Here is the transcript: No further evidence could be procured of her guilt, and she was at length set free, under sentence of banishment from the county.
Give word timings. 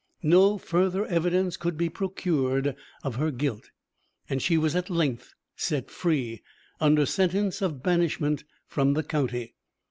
No 0.23 0.57
further 0.57 1.05
evidence 1.05 1.57
could 1.57 1.77
be 1.77 1.87
procured 1.87 2.75
of 3.03 3.17
her 3.17 3.29
guilt, 3.29 3.69
and 4.27 4.41
she 4.41 4.57
was 4.57 4.75
at 4.75 4.89
length 4.89 5.35
set 5.55 5.91
free, 5.91 6.41
under 6.79 7.05
sentence 7.05 7.61
of 7.61 7.83
banishment 7.83 8.43
from 8.65 8.93
the 8.95 9.03
county. 9.03 9.53